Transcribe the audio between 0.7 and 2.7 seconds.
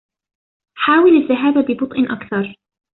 حاول الذهاب ببطء أكثر.